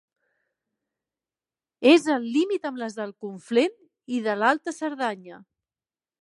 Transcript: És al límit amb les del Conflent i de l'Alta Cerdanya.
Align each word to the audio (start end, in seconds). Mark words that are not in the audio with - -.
És 1.91 2.07
al 2.15 2.25
límit 2.37 2.65
amb 2.69 2.81
les 2.85 2.97
del 3.01 3.13
Conflent 3.27 3.77
i 4.17 4.23
de 4.29 4.35
l'Alta 4.41 4.75
Cerdanya. 4.79 5.41